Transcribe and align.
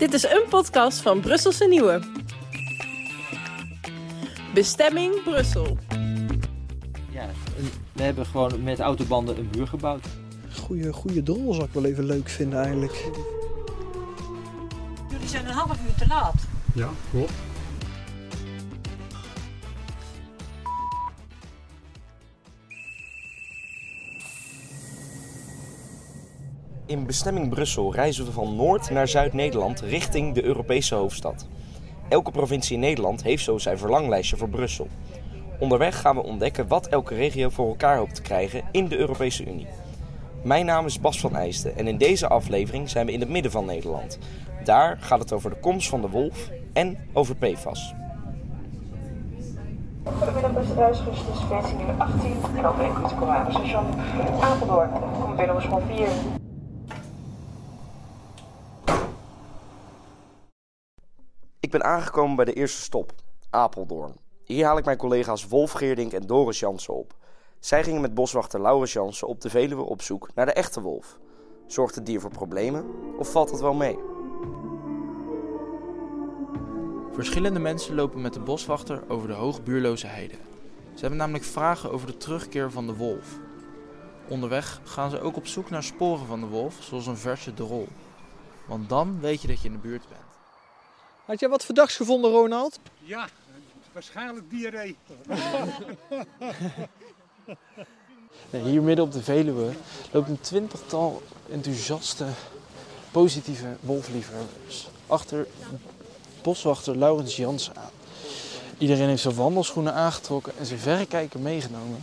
Dit 0.00 0.12
is 0.12 0.22
een 0.22 0.44
podcast 0.48 1.00
van 1.00 1.20
Brusselse 1.20 1.68
Nieuwe. 1.68 2.00
Bestemming 4.54 5.22
Brussel. 5.22 5.78
Ja, 7.10 7.28
we 7.92 8.02
hebben 8.02 8.26
gewoon 8.26 8.62
met 8.62 8.80
autobanden 8.80 9.38
een 9.38 9.50
muur 9.56 9.66
gebouwd. 9.66 10.06
Goeie, 10.58 10.92
goeie 10.92 11.22
drol 11.22 11.52
zou 11.54 11.66
ik 11.66 11.72
wel 11.72 11.84
even 11.84 12.04
leuk 12.04 12.28
vinden 12.28 12.58
eigenlijk. 12.58 13.10
Jullie 15.10 15.28
zijn 15.28 15.46
een 15.46 15.52
half 15.52 15.78
uur 15.86 15.94
te 15.98 16.06
laat. 16.08 16.34
Ja, 16.74 16.88
klopt. 17.10 17.32
In 26.90 27.06
bestemming 27.06 27.48
Brussel 27.48 27.94
reizen 27.94 28.24
we 28.24 28.32
van 28.32 28.56
Noord 28.56 28.90
naar 28.90 29.08
Zuid-Nederland 29.08 29.80
richting 29.80 30.34
de 30.34 30.44
Europese 30.44 30.94
hoofdstad. 30.94 31.46
Elke 32.08 32.30
provincie 32.30 32.74
in 32.74 32.80
Nederland 32.80 33.22
heeft 33.22 33.44
zo 33.44 33.58
zijn 33.58 33.78
verlanglijstje 33.78 34.36
voor 34.36 34.48
Brussel. 34.48 34.88
Onderweg 35.58 36.00
gaan 36.00 36.14
we 36.14 36.22
ontdekken 36.22 36.68
wat 36.68 36.86
elke 36.86 37.14
regio 37.14 37.48
voor 37.48 37.68
elkaar 37.68 37.96
hoopt 37.96 38.14
te 38.14 38.22
krijgen 38.22 38.62
in 38.72 38.88
de 38.88 38.96
Europese 38.96 39.46
Unie. 39.46 39.66
Mijn 40.42 40.66
naam 40.66 40.86
is 40.86 41.00
Bas 41.00 41.20
van 41.20 41.36
Eijsten 41.36 41.76
en 41.76 41.86
in 41.86 41.98
deze 41.98 42.28
aflevering 42.28 42.88
zijn 42.88 43.06
we 43.06 43.12
in 43.12 43.20
het 43.20 43.28
midden 43.28 43.52
van 43.52 43.64
Nederland. 43.64 44.18
Daar 44.64 44.98
gaat 45.00 45.20
het 45.20 45.32
over 45.32 45.50
de 45.50 45.60
komst 45.60 45.88
van 45.88 46.00
de 46.00 46.08
wolf 46.08 46.50
en 46.72 46.98
over 47.12 47.36
PFAS. 47.36 47.94
Goedemiddag 50.04 50.52
beste 50.52 50.74
reizigers, 50.74 51.18
dit 51.18 51.34
is 51.34 51.40
versie 51.48 51.76
nummer 51.76 51.94
18 51.98 52.32
en 52.56 52.64
aan 52.64 53.52
station 53.52 53.84
Apeldoorn. 54.40 54.90
Kom 55.22 55.36
binnen 55.36 55.56
op 55.56 55.62
school 55.62 55.82
4. 55.96 56.08
Ik 61.70 61.78
ben 61.78 61.88
aangekomen 61.88 62.36
bij 62.36 62.44
de 62.44 62.52
eerste 62.52 62.82
stop, 62.82 63.12
Apeldoorn. 63.50 64.16
Hier 64.44 64.66
haal 64.66 64.78
ik 64.78 64.84
mijn 64.84 64.96
collega's 64.96 65.48
Wolf 65.48 65.72
Geerdink 65.72 66.12
en 66.12 66.26
Doris 66.26 66.60
Jansen 66.60 66.94
op. 66.94 67.14
Zij 67.60 67.84
gingen 67.84 68.00
met 68.00 68.14
boswachter 68.14 68.60
Laurens 68.60 68.92
Jansen 68.92 69.28
op 69.28 69.40
de 69.40 69.50
Veluwe 69.50 69.82
op 69.82 70.02
zoek 70.02 70.34
naar 70.34 70.46
de 70.46 70.52
echte 70.52 70.80
wolf. 70.80 71.18
Zorgt 71.66 71.94
het 71.94 72.06
dier 72.06 72.20
voor 72.20 72.30
problemen 72.30 72.84
of 73.18 73.30
valt 73.30 73.50
het 73.50 73.60
wel 73.60 73.74
mee? 73.74 73.98
Verschillende 77.12 77.60
mensen 77.60 77.94
lopen 77.94 78.20
met 78.20 78.34
de 78.34 78.40
boswachter 78.40 79.02
over 79.08 79.28
de 79.28 79.34
hoogbuurloze 79.34 80.06
heide. 80.06 80.34
Ze 80.94 81.00
hebben 81.00 81.18
namelijk 81.18 81.44
vragen 81.44 81.92
over 81.92 82.06
de 82.06 82.16
terugkeer 82.16 82.70
van 82.70 82.86
de 82.86 82.96
wolf. 82.96 83.38
Onderweg 84.28 84.80
gaan 84.84 85.10
ze 85.10 85.20
ook 85.20 85.36
op 85.36 85.46
zoek 85.46 85.70
naar 85.70 85.82
sporen 85.82 86.26
van 86.26 86.40
de 86.40 86.46
wolf, 86.46 86.76
zoals 86.80 87.06
een 87.06 87.16
verse 87.16 87.54
drol. 87.54 87.88
Want 88.66 88.88
dan 88.88 89.20
weet 89.20 89.42
je 89.42 89.48
dat 89.48 89.60
je 89.60 89.68
in 89.68 89.74
de 89.74 89.80
buurt 89.80 90.08
bent. 90.08 90.29
Had 91.30 91.40
jij 91.40 91.48
wat 91.48 91.64
verdachts 91.64 91.96
gevonden, 91.96 92.30
Ronald? 92.30 92.78
Ja, 92.98 93.28
waarschijnlijk 93.92 94.50
diarree. 94.50 94.96
Nee, 98.50 98.62
hier 98.62 98.82
midden 98.82 99.04
op 99.04 99.12
de 99.12 99.22
Veluwe 99.22 99.72
loopt 100.10 100.28
een 100.28 100.40
twintigtal 100.40 101.22
enthousiaste, 101.50 102.26
positieve 103.10 103.76
wolfliefhebbers. 103.80 104.88
Achter 105.06 105.46
boswachter 106.42 106.96
Laurens 106.96 107.36
Jansen 107.36 107.76
aan. 107.76 107.90
Iedereen 108.78 109.08
heeft 109.08 109.22
zijn 109.22 109.34
wandelschoenen 109.34 109.94
aangetrokken 109.94 110.52
en 110.58 110.66
zijn 110.66 110.78
verrekijker 110.78 111.40
meegenomen. 111.40 112.00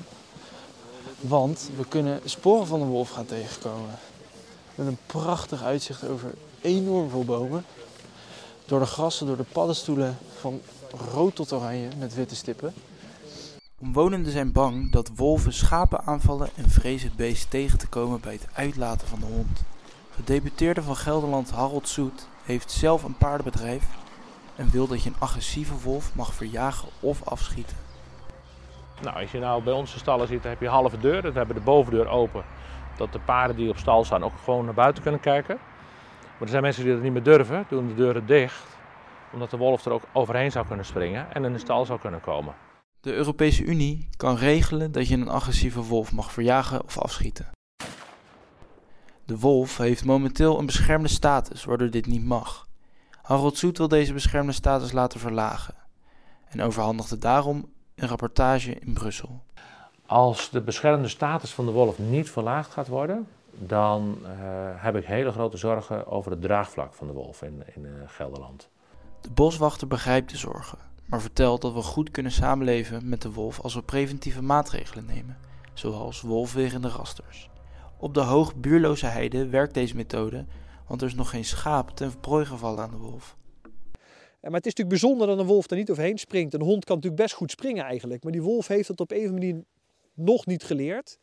Want 1.19 1.69
we 1.77 1.87
kunnen 1.87 2.21
sporen 2.25 2.67
van 2.67 2.79
de 2.79 2.85
wolf 2.85 3.09
gaan 3.09 3.25
tegenkomen. 3.25 3.99
Met 4.75 4.87
een 4.87 4.99
prachtig 5.05 5.63
uitzicht 5.63 6.07
over 6.07 6.33
enorm 6.61 7.09
veel 7.09 7.25
bomen. 7.25 7.65
Door 8.67 8.79
de 8.79 8.85
grassen, 8.85 9.27
door 9.27 9.37
de 9.37 9.43
paddenstoelen, 9.43 10.17
van 10.39 10.61
rood 11.13 11.35
tot 11.35 11.53
oranje 11.53 11.87
met 11.99 12.15
witte 12.15 12.35
stippen. 12.35 12.73
Omwonenden 13.79 14.31
zijn 14.31 14.51
bang 14.51 14.91
dat 14.91 15.11
wolven 15.15 15.53
schapen 15.53 16.03
aanvallen 16.03 16.49
en 16.55 16.69
vrezen 16.69 17.07
het 17.07 17.17
beest 17.17 17.49
tegen 17.49 17.79
te 17.79 17.87
komen 17.87 18.19
bij 18.19 18.33
het 18.33 18.47
uitlaten 18.53 19.07
van 19.07 19.19
de 19.19 19.25
hond. 19.25 19.63
Gedeputeerde 20.15 20.81
van 20.81 20.95
Gelderland 20.95 21.51
Harold 21.51 21.87
Soet 21.87 22.27
heeft 22.43 22.71
zelf 22.71 23.03
een 23.03 23.17
paardenbedrijf 23.17 23.83
en 24.55 24.69
wil 24.69 24.87
dat 24.87 25.03
je 25.03 25.09
een 25.09 25.19
agressieve 25.19 25.77
wolf 25.83 26.15
mag 26.15 26.33
verjagen 26.33 26.87
of 26.99 27.23
afschieten. 27.23 27.77
Nou, 29.01 29.21
als 29.21 29.31
je 29.31 29.39
nou 29.39 29.63
bij 29.63 29.73
onze 29.73 29.97
stallen 29.97 30.27
ziet, 30.27 30.41
dan 30.41 30.51
heb 30.51 30.61
je 30.61 30.67
halve 30.67 30.99
deur. 30.99 31.21
Dan 31.21 31.33
hebben 31.33 31.55
we 31.55 31.61
de 31.61 31.65
bovendeur 31.65 32.07
open, 32.07 32.43
dat 32.97 33.11
de 33.11 33.19
paarden 33.19 33.55
die 33.55 33.69
op 33.69 33.77
stal 33.77 34.03
staan 34.03 34.23
ook 34.23 34.37
gewoon 34.43 34.65
naar 34.65 34.73
buiten 34.73 35.03
kunnen 35.03 35.21
kijken. 35.21 35.57
Maar 36.37 36.45
er 36.45 36.49
zijn 36.49 36.63
mensen 36.63 36.83
die 36.83 36.93
dat 36.93 37.01
niet 37.01 37.11
meer 37.11 37.23
durven, 37.23 37.65
doen 37.69 37.87
de 37.87 37.93
deuren 37.93 38.25
dicht, 38.25 38.65
omdat 39.33 39.49
de 39.49 39.57
wolf 39.57 39.85
er 39.85 39.91
ook 39.91 40.03
overheen 40.13 40.51
zou 40.51 40.67
kunnen 40.67 40.85
springen 40.85 41.33
en 41.33 41.45
in 41.45 41.53
de 41.53 41.59
stal 41.59 41.85
zou 41.85 41.99
kunnen 41.99 42.21
komen. 42.21 42.55
De 42.99 43.13
Europese 43.13 43.63
Unie 43.63 44.09
kan 44.17 44.35
regelen 44.35 44.91
dat 44.91 45.07
je 45.07 45.15
een 45.15 45.29
agressieve 45.29 45.81
wolf 45.81 46.11
mag 46.11 46.31
verjagen 46.31 46.83
of 46.83 46.97
afschieten. 46.97 47.49
De 49.25 49.39
wolf 49.39 49.77
heeft 49.77 50.05
momenteel 50.05 50.59
een 50.59 50.65
beschermde 50.65 51.07
status, 51.07 51.63
waardoor 51.63 51.89
dit 51.89 52.05
niet 52.05 52.23
mag. 52.23 52.67
Harold 53.21 53.57
Soet 53.57 53.77
wil 53.77 53.87
deze 53.87 54.13
beschermde 54.13 54.51
status 54.51 54.91
laten 54.91 55.19
verlagen 55.19 55.75
en 56.47 56.61
overhandigde 56.61 57.17
daarom 57.17 57.71
een 57.95 58.07
rapportage 58.07 58.79
in 58.79 58.93
Brussel. 58.93 59.43
Als 60.05 60.49
de 60.49 60.61
beschermde 60.61 61.07
status 61.07 61.53
van 61.53 61.65
de 61.65 61.71
wolf 61.71 61.99
niet 61.99 62.31
verlaagd 62.31 62.71
gaat 62.71 62.87
worden, 62.87 63.27
dan 63.59 64.17
uh, 64.23 64.29
heb 64.75 64.95
ik 64.95 65.05
hele 65.05 65.31
grote 65.31 65.57
zorgen 65.57 66.07
over 66.07 66.31
het 66.31 66.41
draagvlak 66.41 66.93
van 66.93 67.07
de 67.07 67.13
wolf 67.13 67.41
in, 67.41 67.63
in 67.75 67.83
uh, 67.83 67.91
Gelderland. 68.05 68.69
De 69.21 69.29
boswachter 69.29 69.87
begrijpt 69.87 70.29
de 70.29 70.37
zorgen, 70.37 70.77
maar 71.05 71.21
vertelt 71.21 71.61
dat 71.61 71.73
we 71.73 71.81
goed 71.81 72.11
kunnen 72.11 72.31
samenleven 72.31 73.09
met 73.09 73.21
de 73.21 73.31
wolf 73.31 73.59
als 73.59 73.73
we 73.73 73.83
preventieve 73.83 74.41
maatregelen 74.41 75.05
nemen, 75.05 75.37
zoals 75.73 76.21
wolfwerende 76.21 76.89
rasters. 76.89 77.49
Op 77.97 78.13
de 78.13 78.21
hoog 78.21 78.55
buurloze 78.55 79.05
heide 79.05 79.47
werkt 79.47 79.73
deze 79.73 79.95
methode, 79.95 80.45
want 80.87 81.01
er 81.01 81.07
is 81.07 81.15
nog 81.15 81.29
geen 81.29 81.45
schaap 81.45 81.89
ten 81.89 82.19
prooi 82.19 82.45
gevallen 82.45 82.83
aan 82.83 82.91
de 82.91 82.97
wolf. 82.97 83.35
Maar 84.41 84.55
het 84.55 84.65
is 84.65 84.73
natuurlijk 84.75 85.01
bijzonder 85.01 85.27
dat 85.27 85.39
een 85.39 85.53
wolf 85.53 85.69
er 85.69 85.77
niet 85.77 85.91
overheen 85.91 86.17
springt. 86.17 86.53
Een 86.53 86.61
hond 86.61 86.85
kan 86.85 86.95
natuurlijk 86.95 87.21
best 87.21 87.35
goed 87.35 87.51
springen 87.51 87.83
eigenlijk, 87.83 88.23
maar 88.23 88.31
die 88.31 88.41
wolf 88.41 88.67
heeft 88.67 88.87
het 88.87 88.99
op 88.99 89.11
een 89.11 89.17
of 89.17 89.23
andere 89.23 89.45
manier 89.45 89.63
nog 90.13 90.45
niet 90.45 90.63
geleerd. 90.63 91.19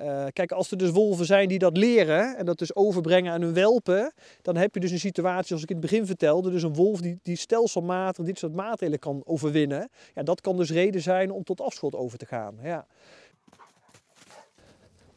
Uh, 0.00 0.24
kijk, 0.32 0.52
als 0.52 0.70
er 0.70 0.76
dus 0.76 0.90
wolven 0.90 1.26
zijn 1.26 1.48
die 1.48 1.58
dat 1.58 1.76
leren 1.76 2.36
en 2.36 2.44
dat 2.44 2.58
dus 2.58 2.74
overbrengen 2.74 3.32
aan 3.32 3.42
hun 3.42 3.54
welpen, 3.54 4.12
dan 4.42 4.56
heb 4.56 4.74
je 4.74 4.80
dus 4.80 4.90
een 4.90 5.00
situatie 5.00 5.46
zoals 5.46 5.62
ik 5.62 5.70
in 5.70 5.76
het 5.76 5.84
begin 5.90 6.06
vertelde, 6.06 6.50
dus 6.50 6.62
een 6.62 6.74
wolf 6.74 7.00
die, 7.00 7.18
die 7.22 7.36
stelselmatig 7.36 8.24
dit 8.24 8.38
soort 8.38 8.54
maatregelen 8.54 8.98
kan 8.98 9.22
overwinnen. 9.24 9.90
Ja, 10.14 10.22
dat 10.22 10.40
kan 10.40 10.56
dus 10.56 10.70
reden 10.70 11.00
zijn 11.00 11.30
om 11.30 11.44
tot 11.44 11.60
afschot 11.60 11.94
over 11.94 12.18
te 12.18 12.26
gaan. 12.26 12.56
Ja. 12.62 12.86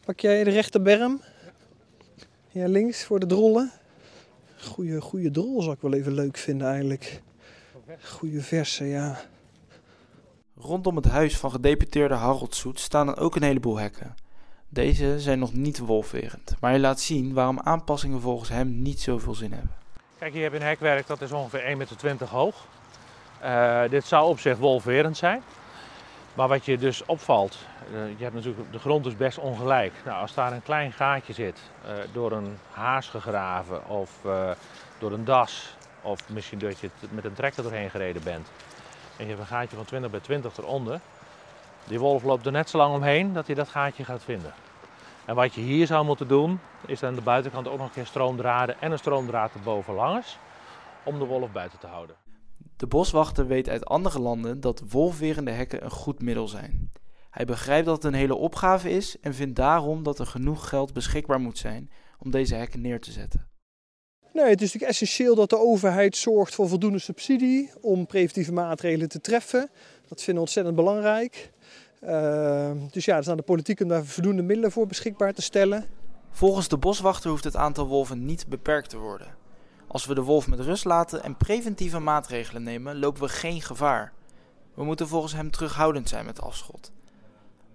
Pak 0.06 0.20
jij 0.20 0.44
de 0.44 0.50
rechterberm? 0.50 1.22
Ja, 2.52 2.68
links 2.68 3.04
voor 3.04 3.20
de 3.20 3.26
drollen. 3.26 3.72
Goeie, 4.62 5.02
goeie 5.02 5.32
drol 5.32 5.62
zou 5.62 5.76
ik 5.76 5.82
wel 5.82 5.94
even 5.94 6.14
leuk 6.14 6.38
vinden 6.38 6.68
eigenlijk. 6.68 7.22
Goeie 8.04 8.42
verse, 8.42 8.86
ja. 8.86 9.20
Rondom 10.56 10.96
het 10.96 11.06
huis 11.06 11.38
van 11.38 11.52
gedeputeerde 11.52 12.14
Harold 12.14 12.56
Soet 12.56 12.80
staan 12.80 13.06
dan 13.06 13.16
ook 13.16 13.36
een 13.36 13.44
heleboel 13.44 13.78
hekken. 13.78 14.16
Deze 14.72 15.20
zijn 15.20 15.40
nog 15.40 15.54
niet 15.54 15.80
wolfwerend, 15.80 16.56
maar 16.60 16.70
hij 16.70 16.80
laat 16.80 17.00
zien 17.00 17.34
waarom 17.34 17.60
aanpassingen 17.60 18.22
volgens 18.22 18.50
hem 18.50 18.82
niet 18.82 19.00
zoveel 19.00 19.34
zin 19.34 19.52
hebben. 19.52 19.72
Kijk, 20.20 20.34
hier 20.34 20.44
heb 20.44 20.52
je 20.52 20.60
een 20.60 20.66
hekwerk 20.66 21.08
dat 21.08 21.22
is 21.22 21.32
ongeveer 21.32 21.62
1,20 21.62 21.78
meter 21.78 22.28
hoog. 22.28 22.68
Uh, 23.44 23.82
dit 23.90 24.06
zou 24.06 24.30
op 24.30 24.40
zich 24.40 24.58
wolfwerend 24.58 25.18
zijn. 25.18 25.42
Maar 26.34 26.48
wat 26.48 26.66
je 26.66 26.78
dus 26.78 27.06
opvalt, 27.06 27.58
uh, 27.94 28.18
je 28.18 28.24
hebt 28.24 28.36
natuurlijk, 28.36 28.72
de 28.72 28.80
grond 28.80 29.06
is 29.06 29.18
best 29.18 29.38
ongelijk. 29.38 29.94
Nou, 30.06 30.22
als 30.22 30.34
daar 30.34 30.52
een 30.52 30.64
klein 30.64 30.92
gaatje 30.92 31.34
zit, 31.34 31.60
uh, 31.86 31.92
door 32.14 32.32
een 32.32 32.58
haas 32.72 33.08
gegraven 33.08 33.88
of 33.88 34.12
door 34.98 35.12
een 35.12 35.26
das, 35.26 35.76
of 36.02 36.30
misschien 36.30 36.60
dat 36.60 36.80
je 36.80 36.90
met 37.10 37.26
een 37.26 37.34
trekker 37.34 37.64
doorheen 37.64 37.90
gereden 37.90 38.24
bent, 38.24 38.48
en 39.18 39.24
je 39.24 39.30
hebt 39.30 39.40
een 39.40 39.48
gaatje 39.48 39.76
van 39.76 39.86
20 39.86 40.12
bij 40.12 40.20
20 40.20 40.58
eronder, 40.58 41.00
die 41.88 42.00
wolf 42.00 42.24
loopt 42.24 42.46
er 42.46 42.52
net 42.52 42.70
zo 42.70 42.78
lang 42.78 42.96
omheen 42.96 43.34
dat 43.34 43.46
hij 43.46 43.56
dat 43.56 43.70
gaatje 43.70 44.04
gaat 44.04 44.24
vinden. 44.24 44.54
En 45.26 45.36
wat 45.36 45.54
je 45.54 45.62
hier 45.62 45.88
zou 45.88 46.06
moeten 46.06 46.28
doen, 46.28 46.60
is 46.86 47.04
aan 47.04 47.16
de 47.16 47.22
buitenkant 47.22 47.68
ook 47.68 47.78
nog 47.78 47.88
een 47.88 47.94
keer 47.94 48.06
stroomdraden 48.06 48.82
en 48.82 48.92
een 48.92 48.98
stroomdraad 48.98 49.54
erboven 49.54 49.94
langs, 49.94 50.38
om 51.04 51.20
de 51.20 51.26
wolf 51.26 51.52
buiten 51.52 51.80
te 51.80 51.88
houden. 51.88 52.16
De 52.78 52.88
boswachter 52.88 53.48
weet 53.48 53.70
uit 53.70 53.86
andere 53.86 54.20
landen 54.20 54.60
dat 54.60 54.84
wolfwerende 54.90 55.52
hekken 55.52 55.84
een 55.84 55.92
goed 55.92 56.22
middel 56.22 56.48
zijn. 56.48 56.92
Hij 57.30 57.46
begrijpt 57.46 57.86
dat 57.86 57.96
het 57.96 58.14
een 58.14 58.20
hele 58.20 58.36
opgave 58.36 58.90
is 58.90 59.20
en 59.20 59.34
vindt 59.34 59.56
daarom 59.56 60.04
dat 60.04 60.20
er 60.20 60.26
genoeg 60.26 60.70
geld 60.70 60.94
beschikbaar 60.94 61.40
moet 61.40 61.58
zijn 61.58 61.92
om 62.20 62.32
deze 62.32 62.56
hekken 62.56 62.82
neer 62.82 63.00
te 63.00 63.12
zetten. 63.12 63.48
Nee, 64.34 64.50
het 64.50 64.62
is 64.62 64.66
natuurlijk 64.74 64.92
essentieel 64.92 65.36
dat 65.36 65.50
de 65.50 65.58
overheid 65.58 66.18
zorgt 66.18 66.56
voor 66.56 66.70
voldoende 66.70 67.00
subsidie 67.00 67.72
om 67.82 68.06
preventieve 68.06 68.54
maatregelen 68.54 69.10
te 69.10 69.22
treffen. 69.22 69.70
Dat 70.08 70.18
vinden 70.18 70.36
we 70.36 70.40
ontzettend 70.40 70.76
belangrijk. 70.76 71.52
Uh, 72.04 72.72
dus 72.92 73.06
ja, 73.06 73.16
het 73.16 73.24
is 73.24 73.30
aan 73.30 73.38
de 73.38 73.44
politiek 73.44 73.82
om 73.82 73.88
daar 73.88 74.06
voldoende 74.06 74.42
middelen 74.42 74.72
voor 74.72 74.88
beschikbaar 74.88 75.34
te 75.34 75.42
stellen. 75.42 75.86
Volgens 76.32 76.68
de 76.68 76.78
boswachter 76.78 77.30
hoeft 77.30 77.44
het 77.44 77.56
aantal 77.56 77.88
wolven 77.88 78.26
niet 78.26 78.48
beperkt 78.48 78.90
te 78.90 78.98
worden. 78.98 79.28
Als 79.88 80.06
we 80.06 80.14
de 80.14 80.22
wolf 80.22 80.48
met 80.48 80.60
rust 80.60 80.86
laten 80.86 81.24
en 81.24 81.38
preventieve 81.38 82.00
maatregelen 82.00 82.64
nemen, 82.64 83.00
lopen 83.00 83.22
we 83.22 83.30
geen 83.30 83.62
gevaar. 83.62 84.14
We 84.74 84.84
moeten 84.84 85.08
volgens 85.08 85.34
hem 85.34 85.52
terughoudend 85.52 86.10
zijn 86.10 86.26
met 86.26 86.42
afschot. 86.42 86.92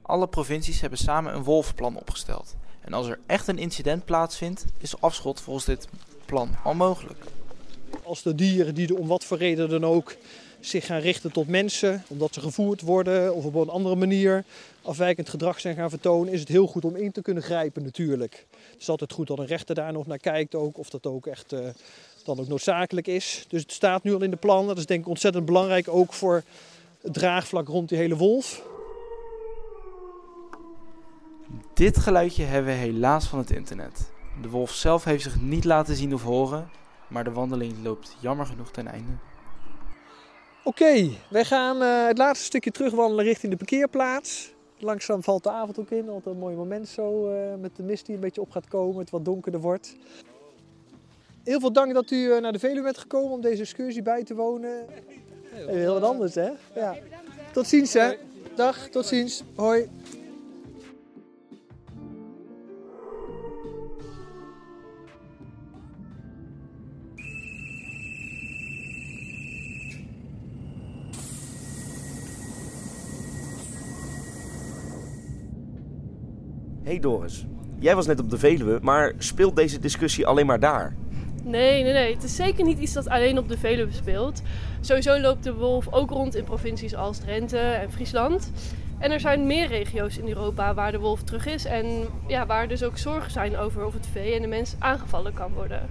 Alle 0.03 0.29
provincies 0.29 0.81
hebben 0.81 0.99
samen 0.99 1.35
een 1.35 1.43
wolfplan 1.43 1.97
opgesteld. 1.97 2.57
En 2.81 2.93
als 2.93 3.07
er 3.07 3.19
echt 3.27 3.49
een 3.49 3.59
incident 3.59 4.05
plaatsvindt, 4.05 4.65
is 4.79 5.01
afschot 5.01 5.41
volgens 5.41 5.65
dit 5.65 5.89
plan 6.25 6.51
al 6.63 6.75
mogelijk. 6.75 7.25
Als 8.03 8.23
de 8.23 8.35
dieren 8.35 8.75
die 8.75 8.89
er 8.89 8.99
om 8.99 9.07
wat 9.07 9.25
voor 9.25 9.37
reden 9.37 9.69
dan 9.69 9.85
ook 9.85 10.17
zich 10.65 10.87
gaan 10.87 11.01
richten 11.01 11.33
tot 11.33 11.49
mensen, 11.49 12.05
omdat 12.09 12.35
ze 12.35 12.41
gevoerd 12.41 12.81
worden 12.81 13.35
of 13.35 13.45
op 13.45 13.55
een 13.55 13.69
andere 13.69 13.97
manier 13.97 14.45
afwijkend 14.83 15.29
gedrag 15.29 15.61
zijn 15.61 15.77
gaan 15.77 15.91
vertonen, 15.91 16.33
is 16.33 16.41
het 16.41 16.49
heel 16.49 16.67
goed 16.67 16.85
om 16.85 16.97
in 16.97 17.13
te 17.13 17.23
kunnen 17.23 17.43
grijpen 17.43 17.83
natuurlijk. 17.83 18.47
Het 18.71 18.81
is 18.81 18.89
altijd 18.89 19.13
goed 19.13 19.27
dat 19.27 19.39
een 19.39 19.47
rechter 19.47 19.75
daar 19.75 19.93
nog 19.93 20.07
naar 20.07 20.19
kijkt 20.19 20.55
ook, 20.55 20.79
of 20.79 20.91
dat 20.91 21.07
ook 21.07 21.27
echt 21.27 21.53
uh, 21.53 21.61
dan 22.25 22.41
ook 22.41 22.49
noodzakelijk 22.49 23.07
is. 23.07 23.45
Dus 23.49 23.63
het 23.63 23.73
staat 23.73 24.03
nu 24.03 24.15
al 24.15 24.23
in 24.23 24.31
de 24.31 24.37
plan. 24.37 24.67
Dat 24.67 24.79
is 24.79 24.87
denk 24.87 25.01
ik 25.01 25.09
ontzettend 25.09 25.45
belangrijk 25.45 25.89
ook 25.89 26.13
voor 26.13 26.43
het 27.03 27.13
draagvlak 27.13 27.69
rond 27.69 27.89
die 27.89 27.99
hele 27.99 28.17
wolf. 28.17 28.63
Dit 31.75 31.99
geluidje 31.99 32.45
hebben 32.45 32.73
we 32.73 32.79
helaas 32.79 33.27
van 33.27 33.39
het 33.39 33.51
internet. 33.51 34.11
De 34.43 34.49
wolf 34.49 34.71
zelf 34.71 35.05
heeft 35.05 35.23
zich 35.23 35.41
niet 35.41 35.65
laten 35.65 35.97
zien 35.97 36.15
of 36.15 36.23
horen, 36.23 36.71
maar 37.09 37.25
de 37.25 37.33
wandeling 37.33 37.75
loopt 37.83 38.17
jammer 38.21 38.47
genoeg 38.47 38.71
ten 38.71 38.87
einde. 38.87 39.13
Oké, 40.67 40.83
okay, 40.83 41.19
wij 41.29 41.45
gaan 41.45 41.83
uh, 41.83 42.07
het 42.07 42.19
laatste 42.19 42.45
stukje 42.45 42.71
terugwandelen 42.71 43.25
richting 43.25 43.53
de 43.53 43.59
parkeerplaats. 43.59 44.53
Langzaam 44.79 45.23
valt 45.23 45.43
de 45.43 45.51
avond 45.51 45.79
ook 45.79 45.91
in, 45.91 46.09
altijd 46.09 46.35
een 46.35 46.41
mooi 46.41 46.57
moment 46.57 46.89
zo 46.89 47.31
uh, 47.31 47.55
met 47.61 47.77
de 47.77 47.83
mist 47.83 48.07
die 48.07 48.15
een 48.15 48.21
beetje 48.21 48.41
op 48.41 48.51
gaat 48.51 48.69
komen, 48.69 48.99
het 48.99 49.11
wat 49.11 49.25
donkerder 49.25 49.61
wordt. 49.61 49.97
Heel 51.43 51.61
veel 51.61 51.73
dank 51.73 51.95
dat 51.95 52.11
u 52.11 52.17
uh, 52.17 52.41
naar 52.41 52.53
de 52.53 52.59
Veluwe 52.59 52.83
bent 52.83 52.99
gekomen 52.99 53.31
om 53.31 53.41
deze 53.41 53.63
excursie 53.63 54.03
bij 54.03 54.25
te 54.25 54.35
wonen. 54.35 54.87
Heel, 55.45 55.69
heel 55.69 55.93
wat 55.93 56.03
anders 56.03 56.35
hè? 56.35 56.51
Ja. 56.75 56.97
Tot 57.53 57.67
ziens 57.67 57.93
hè. 57.93 58.15
Dag, 58.55 58.89
tot 58.89 59.07
ziens. 59.07 59.43
Hoi. 59.55 59.89
Hey 76.85 76.99
Doris, 76.99 77.47
jij 77.79 77.95
was 77.95 78.07
net 78.07 78.21
op 78.21 78.31
de 78.31 78.39
Veluwe, 78.39 78.79
maar 78.83 79.13
speelt 79.19 79.57
deze 79.57 79.79
discussie 79.79 80.27
alleen 80.27 80.47
maar 80.47 80.61
daar? 80.61 80.97
Nee, 81.43 81.83
nee, 81.83 81.93
nee. 81.93 82.15
Het 82.15 82.23
is 82.23 82.37
zeker 82.37 82.65
niet 82.65 82.79
iets 82.79 82.93
dat 82.93 83.09
alleen 83.09 83.39
op 83.39 83.49
de 83.49 83.59
Veluwe 83.59 83.93
speelt. 83.93 84.43
Sowieso 84.81 85.21
loopt 85.21 85.45
de 85.45 85.55
wolf 85.55 85.93
ook 85.93 86.11
rond 86.11 86.35
in 86.35 86.45
provincies 86.45 86.95
als 86.95 87.19
Drenthe 87.19 87.59
en 87.59 87.93
Friesland. 87.93 88.53
En 88.99 89.11
er 89.11 89.21
zijn 89.21 89.47
meer 89.47 89.67
regio's 89.67 90.19
in 90.19 90.29
Europa 90.29 90.75
waar 90.75 90.93
de 90.93 90.99
wolf 90.99 91.23
terug 91.23 91.47
is 91.47 91.65
en 91.65 91.87
ja, 92.27 92.47
waar 92.47 92.69
dus 92.69 92.83
ook 92.83 92.99
zorgen 92.99 93.31
zijn 93.31 93.57
over 93.57 93.85
of 93.85 93.95
het 93.95 94.07
vee 94.07 94.35
en 94.35 94.43
de 94.43 94.49
mens 94.49 94.75
aangevallen 94.79 95.33
kan 95.33 95.53
worden. 95.53 95.89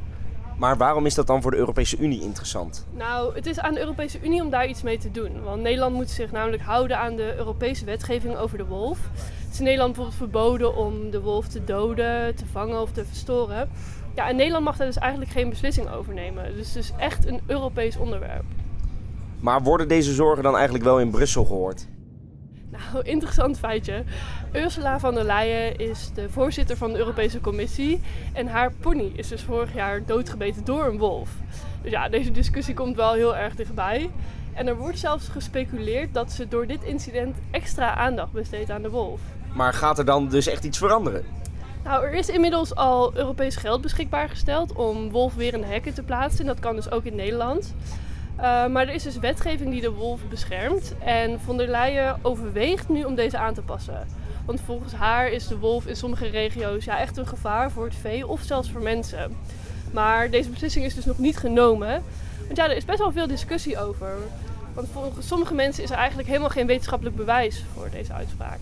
Maar 0.57 0.77
waarom 0.77 1.05
is 1.05 1.13
dat 1.13 1.27
dan 1.27 1.41
voor 1.41 1.51
de 1.51 1.57
Europese 1.57 1.97
Unie 1.97 2.21
interessant? 2.21 2.85
Nou, 2.91 3.35
het 3.35 3.45
is 3.45 3.59
aan 3.59 3.73
de 3.73 3.79
Europese 3.79 4.19
Unie 4.23 4.41
om 4.41 4.49
daar 4.49 4.67
iets 4.67 4.81
mee 4.81 4.97
te 4.97 5.11
doen. 5.11 5.43
Want 5.43 5.61
Nederland 5.61 5.95
moet 5.95 6.09
zich 6.09 6.31
namelijk 6.31 6.63
houden 6.63 6.97
aan 6.97 7.15
de 7.15 7.35
Europese 7.37 7.85
wetgeving 7.85 8.35
over 8.35 8.57
de 8.57 8.65
wolf. 8.65 8.99
Het 9.13 9.53
is 9.53 9.57
in 9.57 9.63
Nederland 9.63 9.95
bijvoorbeeld 9.95 10.31
verboden 10.31 10.75
om 10.75 11.09
de 11.11 11.21
wolf 11.21 11.47
te 11.47 11.63
doden, 11.63 12.35
te 12.35 12.45
vangen 12.51 12.81
of 12.81 12.91
te 12.91 13.05
verstoren. 13.05 13.69
Ja, 14.15 14.27
en 14.29 14.35
Nederland 14.35 14.65
mag 14.65 14.77
daar 14.77 14.87
dus 14.87 14.97
eigenlijk 14.97 15.31
geen 15.31 15.49
beslissing 15.49 15.89
over 15.89 16.13
nemen. 16.13 16.55
Dus 16.55 16.67
het 16.67 16.83
is 16.83 16.91
echt 16.97 17.27
een 17.27 17.41
Europees 17.45 17.97
onderwerp. 17.97 18.43
Maar 19.39 19.61
worden 19.61 19.87
deze 19.87 20.13
zorgen 20.13 20.43
dan 20.43 20.53
eigenlijk 20.53 20.83
wel 20.83 20.99
in 20.99 21.09
Brussel 21.09 21.45
gehoord? 21.45 21.87
Nou, 22.77 23.05
interessant 23.15 23.59
feitje. 23.59 24.03
Ursula 24.53 24.99
von 24.99 25.13
der 25.13 25.23
Leyen 25.23 25.77
is 25.77 26.11
de 26.13 26.29
voorzitter 26.29 26.77
van 26.77 26.91
de 26.91 26.97
Europese 26.97 27.41
Commissie. 27.41 28.01
En 28.33 28.47
haar 28.47 28.71
pony 28.71 29.11
is 29.15 29.27
dus 29.27 29.41
vorig 29.41 29.73
jaar 29.73 30.05
doodgebeten 30.05 30.65
door 30.65 30.85
een 30.85 30.97
wolf. 30.97 31.29
Dus 31.81 31.91
ja, 31.91 32.09
deze 32.09 32.31
discussie 32.31 32.73
komt 32.73 32.95
wel 32.95 33.13
heel 33.13 33.35
erg 33.35 33.55
dichtbij. 33.55 34.09
En 34.53 34.67
er 34.67 34.77
wordt 34.77 34.99
zelfs 34.99 35.27
gespeculeerd 35.27 36.13
dat 36.13 36.31
ze 36.31 36.47
door 36.47 36.67
dit 36.67 36.83
incident 36.83 37.35
extra 37.51 37.95
aandacht 37.95 38.31
besteedt 38.31 38.69
aan 38.69 38.81
de 38.81 38.89
wolf. 38.89 39.19
Maar 39.53 39.73
gaat 39.73 39.99
er 39.99 40.05
dan 40.05 40.29
dus 40.29 40.47
echt 40.47 40.63
iets 40.63 40.77
veranderen? 40.77 41.25
Nou, 41.83 42.05
er 42.05 42.13
is 42.13 42.29
inmiddels 42.29 42.75
al 42.75 43.15
Europees 43.15 43.55
geld 43.55 43.81
beschikbaar 43.81 44.29
gesteld 44.29 44.73
om 44.73 45.09
wolf 45.09 45.33
weer 45.33 45.53
in 45.53 45.63
hekken 45.63 45.93
te 45.93 46.03
plaatsen. 46.03 46.39
En 46.39 46.45
dat 46.45 46.59
kan 46.59 46.75
dus 46.75 46.91
ook 46.91 47.03
in 47.03 47.15
Nederland. 47.15 47.73
Uh, 48.37 48.67
maar 48.67 48.87
er 48.87 48.93
is 48.93 49.03
dus 49.03 49.17
wetgeving 49.17 49.71
die 49.71 49.81
de 49.81 49.91
wolf 49.91 50.21
beschermt. 50.29 50.93
En 50.99 51.39
von 51.39 51.57
der 51.57 51.67
Leyen 51.67 52.19
overweegt 52.21 52.89
nu 52.89 53.03
om 53.03 53.15
deze 53.15 53.37
aan 53.37 53.53
te 53.53 53.61
passen. 53.61 54.07
Want 54.45 54.61
volgens 54.61 54.93
haar 54.93 55.29
is 55.29 55.47
de 55.47 55.57
wolf 55.57 55.85
in 55.85 55.95
sommige 55.95 56.27
regio's 56.27 56.85
ja, 56.85 56.99
echt 56.99 57.17
een 57.17 57.27
gevaar 57.27 57.71
voor 57.71 57.85
het 57.85 57.95
vee 57.95 58.27
of 58.27 58.41
zelfs 58.41 58.71
voor 58.71 58.81
mensen. 58.81 59.35
Maar 59.91 60.29
deze 60.29 60.49
beslissing 60.49 60.85
is 60.85 60.95
dus 60.95 61.05
nog 61.05 61.17
niet 61.17 61.37
genomen. 61.37 62.03
Want 62.45 62.57
ja, 62.57 62.69
er 62.69 62.75
is 62.75 62.85
best 62.85 62.99
wel 62.99 63.11
veel 63.11 63.27
discussie 63.27 63.79
over. 63.79 64.17
Want 64.73 64.87
volgens 64.91 65.27
sommige 65.27 65.53
mensen 65.53 65.83
is 65.83 65.89
er 65.89 65.97
eigenlijk 65.97 66.27
helemaal 66.27 66.49
geen 66.49 66.67
wetenschappelijk 66.67 67.15
bewijs 67.15 67.63
voor 67.73 67.89
deze 67.91 68.13
uitspraak. 68.13 68.59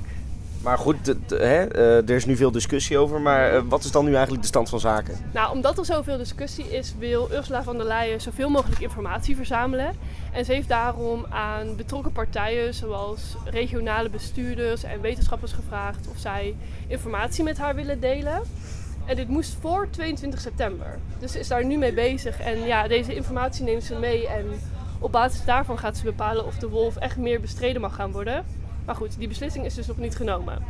Maar 0.63 0.78
goed, 0.78 1.16
hè, 1.28 1.75
uh, 1.75 1.98
er 1.98 2.10
is 2.10 2.25
nu 2.25 2.36
veel 2.36 2.52
discussie 2.52 2.98
over. 2.98 3.22
Maar 3.22 3.54
uh, 3.54 3.62
wat 3.69 3.84
is 3.84 3.92
dan 3.92 4.06
nu 4.06 4.12
eigenlijk 4.12 4.42
de 4.42 4.48
stand 4.48 4.69
van 4.69 4.80
zaken? 4.80 5.18
Nou, 5.34 5.56
omdat 5.56 5.78
er 5.78 5.86
zoveel 5.86 6.18
discussie 6.18 6.72
is, 6.72 6.96
wil 7.00 7.30
Ursula 7.31 7.63
von 7.63 7.78
der 7.78 7.86
Leyen 7.86 8.22
zoveel 8.22 8.50
mogelijk 8.50 8.81
informatie 8.81 9.36
verzamelen. 9.36 9.96
En 10.31 10.46
ze 10.46 10.54
heeft 10.54 10.68
daarom 10.68 11.25
aan 11.30 11.75
betrokken 11.75 12.12
partijen, 12.12 12.74
zoals 12.74 13.36
regionale 13.46 14.10
bestuurders 14.10 14.84
en 14.84 15.02
wetenschappers, 15.02 15.52
gevraagd 15.52 16.08
of 16.08 16.18
zij 16.18 16.56
informatie 16.88 17.44
met 17.44 17.58
haar 17.58 17.75
willen 17.75 18.00
delen. 18.00 18.42
En 19.06 19.16
dit 19.16 19.28
moest 19.28 19.58
voor 19.62 19.88
22 19.90 20.40
september. 20.40 21.00
Dus 21.19 21.31
ze 21.31 21.40
is 21.40 21.48
daar 21.48 21.66
nu 21.66 21.78
mee 21.78 21.94
bezig. 21.94 22.40
En 22.40 22.60
ja, 22.60 22.88
deze 22.88 23.16
informatie 23.16 23.63
neemt 23.63 23.84
ze 23.84 23.96
mee. 23.96 24.28
En 24.28 24.46
op 25.00 25.12
basis 25.12 25.46
daarvan 25.46 25.80
gaat 25.80 25.98
ze 25.98 26.04
bepalen 26.04 26.46
of 26.46 26.58
de 26.58 26.69
wolf 26.69 26.96
echt 26.96 27.18
meer 27.18 27.42
bestreden 27.42 27.81
mag 27.81 27.96
gaan 27.96 28.12
worden. 28.12 28.46
Maar 28.86 28.95
goed, 28.95 29.18
die 29.18 29.28
beslissing 29.28 29.66
is 29.66 29.74
dus 29.74 29.88
nog 29.88 29.98
niet 29.98 30.16
genomen. 30.16 30.63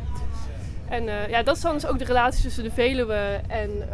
En 0.92 1.04
uh, 1.04 1.30
ja, 1.30 1.44
dat 1.44 1.56
is 1.56 1.62
dan 1.62 1.74
dus 1.74 1.86
ook 1.86 2.00
de 2.00 2.06
relatie 2.06 2.44
tussen 2.44 2.64
de 2.64 2.72
Veluwe 2.72 3.42
en 3.48 3.70
uh, 3.70 3.86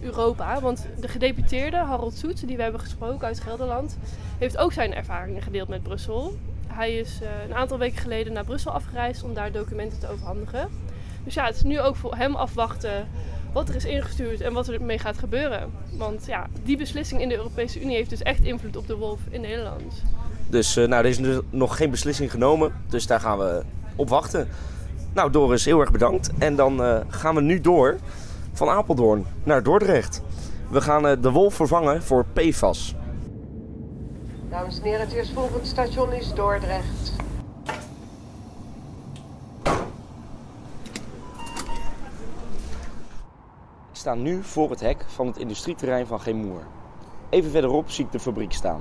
Europa. 0.00 0.60
Want 0.60 0.86
de 1.00 1.08
gedeputeerde 1.08 1.76
Harold 1.76 2.14
Soet, 2.14 2.46
die 2.46 2.56
we 2.56 2.62
hebben 2.62 2.80
gesproken 2.80 3.26
uit 3.26 3.40
Gelderland, 3.40 3.98
heeft 4.38 4.56
ook 4.56 4.72
zijn 4.72 4.94
ervaringen 4.94 5.42
gedeeld 5.42 5.68
met 5.68 5.82
Brussel. 5.82 6.36
Hij 6.66 6.96
is 6.96 7.18
uh, 7.22 7.28
een 7.48 7.54
aantal 7.54 7.78
weken 7.78 7.98
geleden 7.98 8.32
naar 8.32 8.44
Brussel 8.44 8.72
afgereisd 8.72 9.22
om 9.22 9.34
daar 9.34 9.52
documenten 9.52 9.98
te 9.98 10.08
overhandigen. 10.08 10.68
Dus 11.24 11.34
ja, 11.34 11.44
het 11.44 11.56
is 11.56 11.62
nu 11.62 11.80
ook 11.80 11.96
voor 11.96 12.16
hem 12.16 12.34
afwachten 12.34 13.08
wat 13.52 13.68
er 13.68 13.74
is 13.74 13.84
ingestuurd 13.84 14.40
en 14.40 14.52
wat 14.52 14.68
er 14.68 14.82
mee 14.82 14.98
gaat 14.98 15.18
gebeuren. 15.18 15.72
Want 15.90 16.26
ja, 16.26 16.46
die 16.62 16.76
beslissing 16.76 17.20
in 17.20 17.28
de 17.28 17.36
Europese 17.36 17.80
Unie 17.80 17.96
heeft 17.96 18.10
dus 18.10 18.22
echt 18.22 18.44
invloed 18.44 18.76
op 18.76 18.86
de 18.86 18.96
wolf 18.96 19.20
in 19.30 19.40
Nederland. 19.40 20.02
Dus 20.48 20.76
uh, 20.76 20.86
nou, 20.86 21.04
er 21.04 21.10
is 21.10 21.20
nog 21.50 21.76
geen 21.76 21.90
beslissing 21.90 22.30
genomen. 22.30 22.72
Dus 22.88 23.06
daar 23.06 23.20
gaan 23.20 23.38
we 23.38 23.62
op 23.96 24.08
wachten. 24.08 24.48
Nou, 25.14 25.30
Doris, 25.30 25.64
heel 25.64 25.80
erg 25.80 25.90
bedankt. 25.90 26.30
En 26.38 26.56
dan 26.56 26.82
uh, 26.82 27.00
gaan 27.08 27.34
we 27.34 27.40
nu 27.40 27.60
door 27.60 27.96
van 28.52 28.68
Apeldoorn 28.68 29.26
naar 29.44 29.62
Dordrecht. 29.62 30.22
We 30.70 30.80
gaan 30.80 31.06
uh, 31.06 31.12
de 31.20 31.30
wolf 31.30 31.54
vervangen 31.54 32.02
voor 32.02 32.24
PFAS. 32.32 32.94
Dames 34.50 34.78
en 34.78 34.84
heren, 34.84 35.00
het 35.00 35.12
eerstvolgende 35.12 35.66
station 35.66 36.12
is 36.12 36.32
Dordrecht. 36.34 37.12
Ik 43.90 44.04
sta 44.04 44.14
nu 44.14 44.42
voor 44.42 44.70
het 44.70 44.80
hek 44.80 45.04
van 45.06 45.26
het 45.26 45.36
industrieterrein 45.36 46.06
van 46.06 46.20
Gemoer. 46.20 46.62
Even 47.28 47.50
verderop 47.50 47.90
zie 47.90 48.04
ik 48.04 48.12
de 48.12 48.20
fabriek 48.20 48.52
staan. 48.52 48.80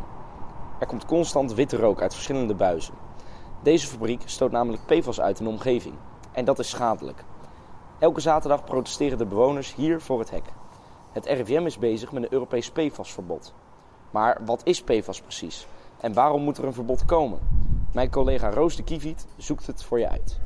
Er 0.80 0.88
komt 0.88 1.06
constant 1.06 1.54
witte 1.54 1.78
rook 1.78 2.02
uit 2.02 2.14
verschillende 2.14 2.56
buizen. 2.56 2.94
Deze 3.64 3.88
fabriek 3.88 4.22
stoot 4.26 4.52
namelijk 4.52 4.86
PFAS 4.86 5.22
uit 5.22 5.40
in 5.40 5.46
de 5.46 5.52
omgeving. 5.52 5.96
En 6.32 6.46
dat 6.46 6.60
is 6.60 6.70
schadelijk. 6.70 7.24
Elke 8.00 8.20
zaterdag 8.20 8.64
protesteren 8.64 9.18
de 9.18 9.26
bewoners 9.26 9.76
hier 9.76 10.02
voor 10.02 10.20
het 10.20 10.30
hek. 10.30 10.44
Het 11.12 11.26
RIVM 11.26 11.66
is 11.66 11.78
bezig 11.78 12.12
met 12.12 12.24
een 12.24 12.34
Europees 12.34 12.72
PFAS-verbod. 12.72 13.54
Maar 14.12 14.42
wat 14.46 14.62
is 14.64 14.84
PFAS 14.84 15.22
precies? 15.22 15.68
En 16.00 16.14
waarom 16.14 16.42
moet 16.42 16.58
er 16.58 16.66
een 16.66 16.74
verbod 16.74 17.06
komen? 17.06 17.40
Mijn 17.94 18.12
collega 18.12 18.50
Roos 18.50 18.76
de 18.76 18.84
Kieviet 18.84 19.26
zoekt 19.38 19.68
het 19.68 19.84
voor 19.84 20.00
je 20.00 20.10
uit. 20.10 20.40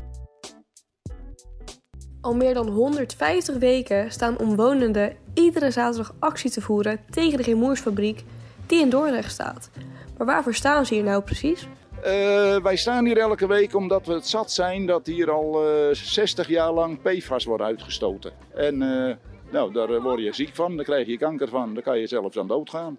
Al 2.21 2.35
meer 2.35 2.53
dan 2.53 2.67
150 2.69 3.57
weken 3.57 4.11
staan 4.11 4.39
omwonenden 4.39 5.17
iedere 5.33 5.71
zaterdag 5.71 6.15
actie 6.19 6.51
te 6.51 6.61
voeren 6.61 6.99
tegen 7.09 7.37
de 7.37 7.43
Gemoersfabriek 7.43 8.23
die 8.71 8.81
in 8.81 8.89
Dordrecht 8.89 9.31
staat. 9.31 9.69
Maar 10.17 10.27
waarvoor 10.27 10.53
staan 10.53 10.85
ze 10.85 10.93
hier 10.93 11.03
nou 11.03 11.21
precies? 11.21 11.67
Uh, 12.05 12.57
wij 12.57 12.75
staan 12.75 13.05
hier 13.05 13.17
elke 13.17 13.47
week 13.47 13.75
omdat 13.75 14.05
we 14.05 14.13
het 14.13 14.27
zat 14.27 14.51
zijn 14.51 14.85
dat 14.85 15.05
hier 15.05 15.31
al 15.31 15.75
uh, 15.89 15.93
60 15.93 16.47
jaar 16.47 16.71
lang 16.71 17.01
PFAS 17.01 17.45
wordt 17.45 17.63
uitgestoten. 17.63 18.31
En 18.53 18.81
uh, 18.81 19.13
Nou, 19.51 19.73
daar 19.73 19.89
eh, 19.89 20.01
word 20.01 20.19
je 20.19 20.33
ziek 20.33 20.55
van, 20.55 20.75
daar 20.75 20.85
krijg 20.85 21.07
je 21.07 21.17
kanker 21.17 21.47
van, 21.49 21.73
daar 21.73 21.83
kan 21.83 21.99
je 21.99 22.07
zelfs 22.07 22.37
aan 22.37 22.47
doodgaan. 22.47 22.97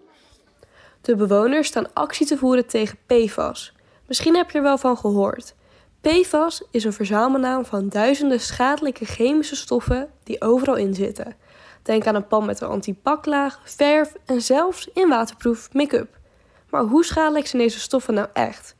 De 1.01 1.15
bewoners 1.15 1.67
staan 1.67 1.93
actie 1.93 2.25
te 2.25 2.37
voeren 2.37 2.67
tegen 2.67 2.97
PFAS. 3.05 3.73
Misschien 4.07 4.35
heb 4.35 4.51
je 4.51 4.57
er 4.57 4.63
wel 4.63 4.77
van 4.77 4.97
gehoord. 4.97 5.55
PFAS 6.01 6.63
is 6.71 6.83
een 6.83 6.93
verzamelnaam 6.93 7.65
van 7.65 7.89
duizenden 7.89 8.39
schadelijke 8.39 9.05
chemische 9.05 9.55
stoffen 9.55 10.09
die 10.23 10.41
overal 10.41 10.75
in 10.75 10.93
zitten. 10.93 11.35
Denk 11.83 12.07
aan 12.07 12.15
een 12.15 12.27
pan 12.27 12.45
met 12.45 12.61
een 12.61 12.67
antipaklaag, 12.67 13.61
verf 13.63 14.15
en 14.25 14.41
zelfs 14.41 14.89
in 14.93 15.09
waterproof 15.09 15.73
make-up. 15.73 16.19
Maar 16.69 16.83
hoe 16.83 17.05
schadelijk 17.05 17.47
zijn 17.47 17.61
deze 17.61 17.79
stoffen 17.79 18.13
nou 18.13 18.27
echt? 18.33 18.75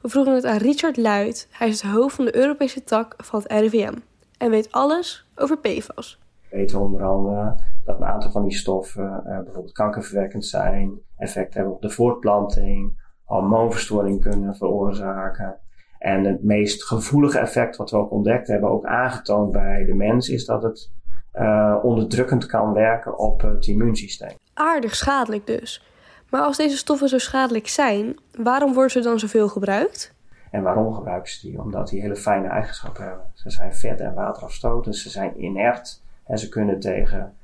We 0.00 0.08
vroegen 0.08 0.34
het 0.34 0.44
aan 0.44 0.56
Richard 0.56 0.96
Luit. 0.96 1.48
Hij 1.50 1.68
is 1.68 1.82
het 1.82 1.90
hoofd 1.90 2.14
van 2.14 2.24
de 2.24 2.36
Europese 2.36 2.84
tak 2.84 3.14
van 3.16 3.42
het 3.42 3.52
RIVM 3.52 3.94
en 4.38 4.50
weet 4.50 4.72
alles 4.72 5.26
over 5.36 5.58
PFAS. 5.58 6.20
We 6.50 6.56
weten 6.56 6.80
onder 6.80 7.02
andere 7.02 7.58
dat 7.84 7.96
een 7.96 8.06
aantal 8.06 8.30
van 8.30 8.42
die 8.42 8.56
stoffen 8.56 9.22
uh, 9.26 9.36
bijvoorbeeld 9.36 9.72
kankerverwekkend 9.72 10.46
zijn, 10.46 11.00
effect 11.16 11.54
hebben 11.54 11.72
op 11.72 11.82
de 11.82 11.90
voortplanting, 11.90 13.02
hormoonverstoring 13.24 14.20
kunnen 14.20 14.56
veroorzaken. 14.56 15.58
En 15.98 16.24
het 16.24 16.42
meest 16.42 16.84
gevoelige 16.84 17.38
effect 17.38 17.76
wat 17.76 17.90
we 17.90 17.96
ook 17.96 18.10
ontdekt 18.10 18.48
hebben, 18.48 18.70
ook 18.70 18.84
aangetoond 18.84 19.52
bij 19.52 19.84
de 19.84 19.94
mens, 19.94 20.28
is 20.28 20.44
dat 20.44 20.62
het 20.62 20.92
uh, 21.34 21.78
onderdrukkend 21.82 22.46
kan 22.46 22.72
werken 22.72 23.18
op 23.18 23.40
het 23.40 23.66
immuunsysteem. 23.66 24.36
Aardig 24.54 24.94
schadelijk 24.94 25.46
dus. 25.46 25.84
Maar 26.30 26.42
als 26.42 26.56
deze 26.56 26.76
stoffen 26.76 27.08
zo 27.08 27.18
schadelijk 27.18 27.68
zijn, 27.68 28.18
waarom 28.38 28.72
worden 28.72 28.90
ze 28.90 29.00
dan 29.00 29.18
zoveel 29.18 29.48
gebruikt? 29.48 30.14
En 30.50 30.62
waarom 30.62 30.94
gebruiken 30.94 31.32
ze 31.32 31.46
die? 31.46 31.60
Omdat 31.60 31.88
die 31.88 32.00
hele 32.00 32.16
fijne 32.16 32.48
eigenschappen 32.48 33.04
hebben. 33.04 33.24
Ze 33.34 33.50
zijn 33.50 33.74
vet- 33.74 34.00
en 34.00 34.14
waterafstotend, 34.14 34.96
ze 34.96 35.10
zijn 35.10 35.44
inert 35.44 36.02
en 36.24 36.38
ze 36.38 36.48
kunnen 36.48 36.80
tegen 36.80 37.34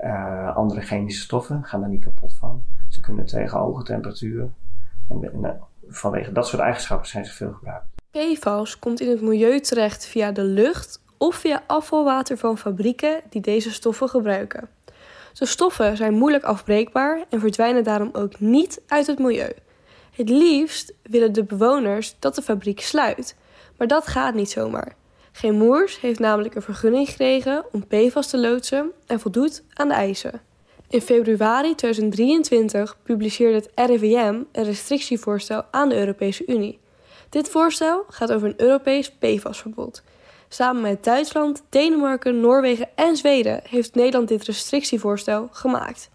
uh, 0.00 0.56
andere 0.56 0.80
chemische 0.80 1.22
stoffen, 1.22 1.64
gaan 1.64 1.80
daar 1.80 1.88
niet 1.88 2.04
kapot 2.04 2.34
van. 2.34 2.62
Ze 2.88 3.00
kunnen 3.00 3.26
tegen 3.26 3.58
hoge 3.58 3.82
temperaturen. 3.82 4.54
En, 5.08 5.44
en 5.44 5.60
vanwege 5.88 6.32
dat 6.32 6.46
soort 6.46 6.62
eigenschappen 6.62 7.08
zijn 7.08 7.24
ze 7.24 7.32
veel 7.32 7.52
gebruikt. 7.52 7.86
PFAS 8.10 8.78
komt 8.78 9.00
in 9.00 9.10
het 9.10 9.20
milieu 9.20 9.60
terecht 9.60 10.06
via 10.06 10.32
de 10.32 10.42
lucht 10.42 11.02
of 11.22 11.34
via 11.34 11.62
afvalwater 11.66 12.38
van 12.38 12.58
fabrieken 12.58 13.20
die 13.30 13.40
deze 13.40 13.72
stoffen 13.72 14.08
gebruiken. 14.08 14.68
De 15.32 15.46
stoffen 15.46 15.96
zijn 15.96 16.14
moeilijk 16.14 16.44
afbreekbaar 16.44 17.24
en 17.28 17.40
verdwijnen 17.40 17.84
daarom 17.84 18.10
ook 18.12 18.40
niet 18.40 18.80
uit 18.86 19.06
het 19.06 19.18
milieu. 19.18 19.52
Het 20.10 20.28
liefst 20.28 20.94
willen 21.02 21.32
de 21.32 21.44
bewoners 21.44 22.16
dat 22.18 22.34
de 22.34 22.42
fabriek 22.42 22.80
sluit, 22.80 23.36
maar 23.76 23.86
dat 23.86 24.06
gaat 24.06 24.34
niet 24.34 24.50
zomaar. 24.50 24.94
Geen 25.32 25.54
Moers 25.54 26.00
heeft 26.00 26.18
namelijk 26.18 26.54
een 26.54 26.62
vergunning 26.62 27.08
gekregen 27.08 27.64
om 27.72 27.86
PFAS 27.86 28.26
te 28.26 28.38
loodsen 28.38 28.90
en 29.06 29.20
voldoet 29.20 29.62
aan 29.74 29.88
de 29.88 29.94
eisen. 29.94 30.40
In 30.88 31.00
februari 31.00 31.74
2023 31.74 32.96
publiceerde 33.02 33.54
het 33.54 33.88
RIVM 33.88 34.42
een 34.52 34.64
restrictievoorstel 34.64 35.64
aan 35.70 35.88
de 35.88 35.96
Europese 35.96 36.46
Unie. 36.46 36.78
Dit 37.28 37.48
voorstel 37.48 38.04
gaat 38.08 38.32
over 38.32 38.48
een 38.48 38.60
Europees 38.60 39.10
PFAS-verbod. 39.10 40.02
Samen 40.52 40.82
met 40.82 41.04
Duitsland, 41.04 41.64
Denemarken, 41.68 42.40
Noorwegen 42.40 42.88
en 42.94 43.16
Zweden 43.16 43.60
heeft 43.64 43.94
Nederland 43.94 44.28
dit 44.28 44.44
restrictievoorstel 44.44 45.48
gemaakt. 45.50 46.10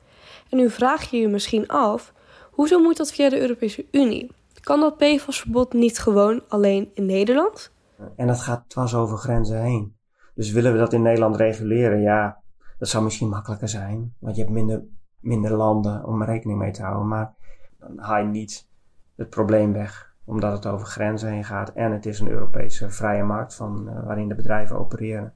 En 0.49 0.57
nu 0.57 0.69
vraag 0.69 1.09
je 1.09 1.17
je 1.17 1.27
misschien 1.27 1.67
af, 1.67 2.13
hoezo 2.51 2.79
moet 2.79 2.97
dat 2.97 3.11
via 3.11 3.29
de 3.29 3.39
Europese 3.41 3.85
Unie? 3.91 4.31
Kan 4.61 4.79
dat 4.79 4.97
PFAS-verbod 4.97 5.73
niet 5.73 5.99
gewoon 5.99 6.41
alleen 6.47 6.91
in 6.93 7.05
Nederland? 7.05 7.71
En 8.15 8.27
dat 8.27 8.39
gaat 8.39 8.69
dwars 8.69 8.95
over 8.95 9.17
grenzen 9.17 9.61
heen. 9.61 9.95
Dus 10.33 10.51
willen 10.51 10.71
we 10.71 10.77
dat 10.77 10.93
in 10.93 11.01
Nederland 11.01 11.35
reguleren? 11.35 12.01
Ja, 12.01 12.41
dat 12.77 12.89
zou 12.89 13.03
misschien 13.03 13.29
makkelijker 13.29 13.69
zijn. 13.69 14.15
Want 14.19 14.35
je 14.35 14.41
hebt 14.41 14.53
minder, 14.53 14.83
minder 15.19 15.51
landen 15.51 16.05
om 16.05 16.23
rekening 16.23 16.59
mee 16.59 16.71
te 16.71 16.81
houden. 16.81 17.07
Maar 17.07 17.33
dan 17.79 17.99
haal 17.99 18.17
je 18.17 18.27
niet 18.27 18.67
het 19.15 19.29
probleem 19.29 19.73
weg 19.73 20.14
omdat 20.25 20.51
het 20.51 20.65
over 20.65 20.87
grenzen 20.87 21.29
heen 21.29 21.43
gaat 21.43 21.69
en 21.69 21.91
het 21.91 22.05
is 22.05 22.19
een 22.19 22.29
Europese 22.29 22.89
vrije 22.89 23.23
markt 23.23 23.55
van, 23.55 23.89
uh, 23.89 24.05
waarin 24.05 24.27
de 24.27 24.35
bedrijven 24.35 24.79
opereren. 24.79 25.33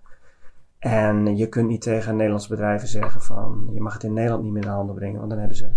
En 0.79 1.37
je 1.37 1.47
kunt 1.47 1.67
niet 1.67 1.81
tegen 1.81 2.15
Nederlandse 2.15 2.49
bedrijven 2.49 2.87
zeggen 2.87 3.21
van 3.21 3.69
je 3.73 3.81
mag 3.81 3.93
het 3.93 4.03
in 4.03 4.13
Nederland 4.13 4.43
niet 4.43 4.51
meer 4.51 4.61
in 4.61 4.67
de 4.67 4.73
handen 4.73 4.95
brengen, 4.95 5.17
want 5.17 5.29
dan 5.29 5.39
hebben 5.39 5.57
ze, 5.57 5.69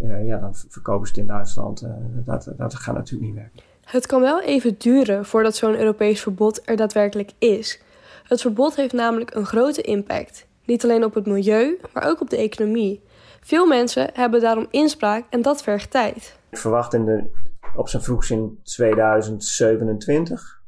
uh, 0.00 0.26
ja, 0.26 0.38
dan 0.38 0.54
verkopen 0.54 1.06
ze 1.06 1.12
het 1.12 1.20
in 1.20 1.26
Duitsland. 1.26 1.82
Uh, 1.82 1.90
dat, 2.24 2.52
dat 2.56 2.74
gaat 2.74 2.94
natuurlijk 2.94 3.32
niet 3.32 3.40
werken. 3.40 3.60
Het 3.84 4.06
kan 4.06 4.20
wel 4.20 4.42
even 4.42 4.74
duren 4.78 5.24
voordat 5.24 5.56
zo'n 5.56 5.78
Europees 5.78 6.20
verbod 6.20 6.62
er 6.64 6.76
daadwerkelijk 6.76 7.32
is. 7.38 7.82
Het 8.22 8.40
verbod 8.40 8.76
heeft 8.76 8.92
namelijk 8.92 9.34
een 9.34 9.46
grote 9.46 9.82
impact. 9.82 10.46
Niet 10.64 10.84
alleen 10.84 11.04
op 11.04 11.14
het 11.14 11.26
milieu, 11.26 11.78
maar 11.92 12.08
ook 12.08 12.20
op 12.20 12.30
de 12.30 12.36
economie. 12.36 13.02
Veel 13.40 13.66
mensen 13.66 14.10
hebben 14.12 14.40
daarom 14.40 14.66
inspraak 14.70 15.24
en 15.30 15.42
dat 15.42 15.62
vergt 15.62 15.90
tijd. 15.90 16.36
Ik 16.50 16.58
verwacht 16.58 16.94
in 16.94 17.04
de 17.04 17.30
op 17.76 17.88
zijn 17.88 18.02
vroegst 18.02 18.30
in 18.30 18.58
2027. 18.62 20.60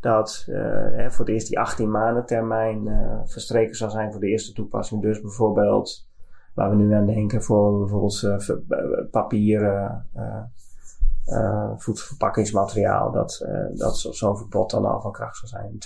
Dat 0.00 0.46
uh, 0.48 0.56
hè, 0.92 1.10
voor 1.10 1.24
het 1.24 1.34
eerst 1.34 1.48
die 1.48 1.58
18 1.58 1.90
maanden 1.90 2.26
termijn 2.26 2.86
uh, 2.86 3.20
verstreken 3.24 3.74
zal 3.74 3.90
zijn 3.90 4.12
voor 4.12 4.20
de 4.20 4.28
eerste 4.28 4.52
toepassing. 4.52 5.02
Dus 5.02 5.20
bijvoorbeeld, 5.20 6.08
waar 6.54 6.70
we 6.70 6.76
nu 6.76 6.94
aan 6.94 7.06
denken, 7.06 7.42
voor 7.42 7.78
bijvoorbeeld 7.78 8.22
uh, 8.22 8.36
papieren, 9.10 10.06
voedselverpakkingsmateriaal, 11.76 13.12
dat, 13.12 13.46
dat 13.74 13.98
zo'n 13.98 14.36
verbod 14.36 14.70
dan 14.70 14.84
al 14.84 15.00
van 15.00 15.12
kracht 15.12 15.36
zal 15.36 15.48
zijn. 15.48 15.70
In 15.70 15.78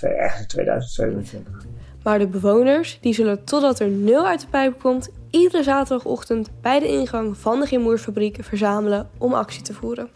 2027. 0.47 1.65
Maar 2.03 2.19
de 2.19 2.27
bewoners 2.27 2.99
die 3.01 3.13
zullen 3.13 3.43
totdat 3.43 3.79
er 3.79 3.89
nul 3.89 4.25
uit 4.25 4.41
de 4.41 4.47
pijp 4.47 4.79
komt, 4.79 5.09
iedere 5.29 5.63
zaterdagochtend 5.63 6.49
bij 6.61 6.79
de 6.79 6.87
ingang 6.87 7.37
van 7.37 7.59
de 7.59 7.65
Gimoersfabriek 7.65 8.43
verzamelen 8.43 9.09
om 9.17 9.33
actie 9.33 9.61
te 9.61 9.73
voeren. 9.73 10.09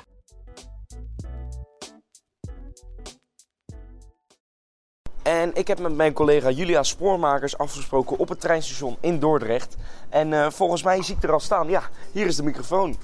En 5.31 5.55
ik 5.55 5.67
heb 5.67 5.79
met 5.79 5.95
mijn 5.95 6.13
collega 6.13 6.49
Julia 6.49 6.83
Spoormakers 6.83 7.57
afgesproken 7.57 8.17
op 8.17 8.29
het 8.29 8.39
treinstation 8.39 8.97
in 8.99 9.19
Dordrecht. 9.19 9.77
En 10.09 10.31
uh, 10.31 10.49
volgens 10.49 10.83
mij 10.83 11.03
zie 11.03 11.15
ik 11.15 11.23
er 11.23 11.31
al 11.31 11.39
staan. 11.39 11.69
Ja, 11.69 11.83
hier 12.11 12.25
is 12.25 12.35
de 12.35 12.43
microfoon. 12.43 12.95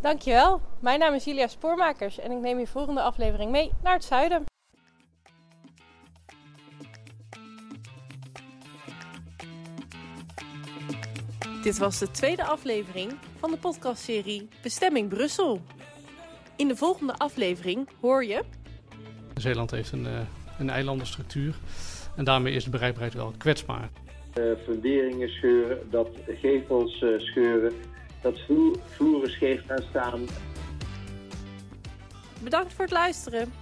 Dankjewel. 0.00 0.60
Mijn 0.80 0.98
naam 0.98 1.14
is 1.14 1.24
Julia 1.24 1.46
Spoormakers 1.46 2.18
en 2.18 2.30
ik 2.30 2.38
neem 2.38 2.58
je 2.58 2.66
volgende 2.66 3.00
aflevering 3.00 3.50
mee 3.50 3.72
naar 3.82 3.92
het 3.92 4.04
zuiden. 4.04 4.44
Dit 11.62 11.78
was 11.78 11.98
de 11.98 12.10
tweede 12.10 12.44
aflevering 12.44 13.18
van 13.38 13.50
de 13.50 13.56
podcastserie 13.56 14.48
Bestemming 14.62 15.08
Brussel. 15.08 15.60
In 16.56 16.68
de 16.68 16.76
volgende 16.76 17.14
aflevering 17.16 17.88
hoor 18.00 18.24
je. 18.24 18.44
Zeeland 19.34 19.70
heeft 19.70 19.92
een, 19.92 20.04
uh, 20.04 20.20
een 20.58 20.70
eilandenstructuur 20.70 21.54
en 22.16 22.24
daarmee 22.24 22.54
is 22.54 22.64
de 22.64 22.70
bereikbaarheid 22.70 23.14
wel 23.14 23.32
kwetsbaar. 23.38 23.88
Uh, 24.38 24.44
funderingen 24.64 25.28
scheuren, 25.28 25.78
dat 25.90 26.08
gevels 26.40 27.02
uh, 27.02 27.18
scheuren, 27.18 27.72
dat 28.22 28.40
vloer, 28.40 28.76
vloeren 28.84 29.30
scheef 29.30 29.62
gaan 29.66 29.84
staan. 29.90 30.20
Bedankt 32.42 32.72
voor 32.72 32.84
het 32.84 32.92
luisteren. 32.92 33.52